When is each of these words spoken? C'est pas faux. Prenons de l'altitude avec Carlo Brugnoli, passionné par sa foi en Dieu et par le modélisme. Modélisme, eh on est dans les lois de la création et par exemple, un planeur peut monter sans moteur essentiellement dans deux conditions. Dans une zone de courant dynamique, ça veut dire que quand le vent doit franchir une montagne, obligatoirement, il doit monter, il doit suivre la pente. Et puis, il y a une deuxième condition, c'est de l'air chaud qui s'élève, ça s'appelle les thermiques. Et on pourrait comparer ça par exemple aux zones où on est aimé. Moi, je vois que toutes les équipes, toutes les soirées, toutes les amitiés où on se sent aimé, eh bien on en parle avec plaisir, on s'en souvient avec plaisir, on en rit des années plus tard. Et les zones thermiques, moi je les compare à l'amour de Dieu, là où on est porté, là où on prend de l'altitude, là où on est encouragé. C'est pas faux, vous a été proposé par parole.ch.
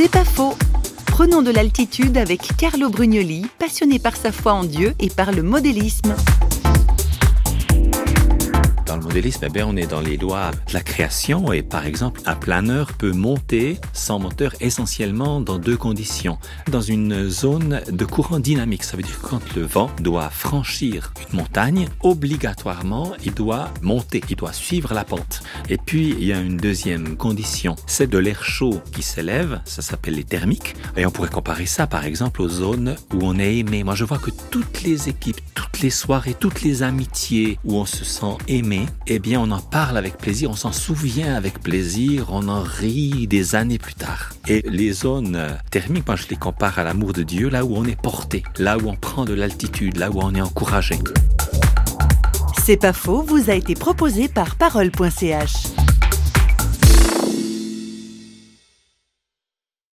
C'est 0.00 0.08
pas 0.08 0.24
faux. 0.24 0.54
Prenons 1.06 1.42
de 1.42 1.50
l'altitude 1.50 2.18
avec 2.18 2.56
Carlo 2.56 2.88
Brugnoli, 2.88 3.46
passionné 3.58 3.98
par 3.98 4.14
sa 4.14 4.30
foi 4.30 4.52
en 4.52 4.62
Dieu 4.62 4.94
et 5.00 5.10
par 5.10 5.32
le 5.32 5.42
modélisme. 5.42 6.14
Modélisme, 9.08 9.46
eh 9.54 9.62
on 9.62 9.74
est 9.74 9.86
dans 9.86 10.02
les 10.02 10.18
lois 10.18 10.50
de 10.68 10.74
la 10.74 10.82
création 10.82 11.50
et 11.50 11.62
par 11.62 11.86
exemple, 11.86 12.20
un 12.26 12.34
planeur 12.34 12.92
peut 12.92 13.12
monter 13.12 13.78
sans 13.94 14.18
moteur 14.18 14.52
essentiellement 14.60 15.40
dans 15.40 15.58
deux 15.58 15.78
conditions. 15.78 16.38
Dans 16.70 16.82
une 16.82 17.26
zone 17.30 17.80
de 17.90 18.04
courant 18.04 18.38
dynamique, 18.38 18.84
ça 18.84 18.98
veut 18.98 19.02
dire 19.02 19.18
que 19.18 19.26
quand 19.26 19.54
le 19.56 19.62
vent 19.62 19.90
doit 20.02 20.28
franchir 20.28 21.14
une 21.32 21.38
montagne, 21.38 21.88
obligatoirement, 22.02 23.14
il 23.24 23.32
doit 23.32 23.70
monter, 23.80 24.20
il 24.28 24.36
doit 24.36 24.52
suivre 24.52 24.92
la 24.92 25.04
pente. 25.04 25.40
Et 25.70 25.78
puis, 25.78 26.14
il 26.18 26.24
y 26.24 26.34
a 26.34 26.40
une 26.40 26.58
deuxième 26.58 27.16
condition, 27.16 27.76
c'est 27.86 28.10
de 28.10 28.18
l'air 28.18 28.44
chaud 28.44 28.82
qui 28.92 29.02
s'élève, 29.02 29.62
ça 29.64 29.80
s'appelle 29.80 30.16
les 30.16 30.24
thermiques. 30.24 30.76
Et 30.98 31.06
on 31.06 31.10
pourrait 31.10 31.30
comparer 31.30 31.64
ça 31.64 31.86
par 31.86 32.04
exemple 32.04 32.42
aux 32.42 32.50
zones 32.50 32.94
où 33.14 33.20
on 33.22 33.38
est 33.38 33.56
aimé. 33.56 33.84
Moi, 33.84 33.94
je 33.94 34.04
vois 34.04 34.18
que 34.18 34.30
toutes 34.50 34.82
les 34.82 35.08
équipes, 35.08 35.40
toutes 35.78 35.84
les 35.84 35.90
soirées, 35.90 36.34
toutes 36.34 36.62
les 36.62 36.82
amitiés 36.82 37.56
où 37.64 37.76
on 37.76 37.86
se 37.86 38.04
sent 38.04 38.36
aimé, 38.48 38.86
eh 39.06 39.20
bien 39.20 39.40
on 39.40 39.48
en 39.52 39.60
parle 39.60 39.96
avec 39.96 40.18
plaisir, 40.18 40.50
on 40.50 40.56
s'en 40.56 40.72
souvient 40.72 41.36
avec 41.36 41.60
plaisir, 41.60 42.30
on 42.32 42.48
en 42.48 42.62
rit 42.62 43.28
des 43.28 43.54
années 43.54 43.78
plus 43.78 43.94
tard. 43.94 44.30
Et 44.48 44.64
les 44.68 44.90
zones 44.90 45.40
thermiques, 45.70 46.08
moi 46.08 46.16
je 46.16 46.26
les 46.30 46.36
compare 46.36 46.80
à 46.80 46.82
l'amour 46.82 47.12
de 47.12 47.22
Dieu, 47.22 47.48
là 47.48 47.64
où 47.64 47.76
on 47.76 47.84
est 47.84 48.00
porté, 48.00 48.42
là 48.58 48.76
où 48.76 48.88
on 48.88 48.96
prend 48.96 49.24
de 49.24 49.34
l'altitude, 49.34 49.98
là 49.98 50.10
où 50.10 50.18
on 50.20 50.34
est 50.34 50.40
encouragé. 50.40 50.98
C'est 52.64 52.78
pas 52.78 52.92
faux, 52.92 53.22
vous 53.22 53.48
a 53.48 53.54
été 53.54 53.74
proposé 53.74 54.26
par 54.26 54.56
parole.ch. 54.56 55.52